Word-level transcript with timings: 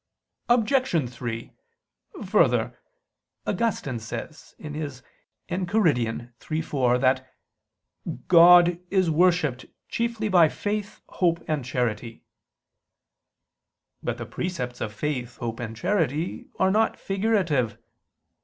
Obj. 0.49 1.09
3: 1.13 1.51
Further, 2.25 2.75
Augustine 3.45 3.99
says 3.99 4.55
(Enchiridion 4.59 6.33
iii, 6.51 6.57
iv) 6.95 7.01
that 7.01 7.31
"God 8.27 8.79
is 8.89 9.11
worshipped 9.11 9.67
chiefly 9.89 10.27
by 10.27 10.49
faith, 10.49 11.01
hope, 11.07 11.43
and 11.47 11.63
charity." 11.63 12.23
But 14.01 14.17
the 14.17 14.25
precepts 14.25 14.81
of 14.81 14.91
faith, 14.91 15.37
hope, 15.37 15.59
and 15.59 15.77
charity 15.77 16.49
are 16.59 16.71
not 16.71 16.97
figurative. 16.99 17.77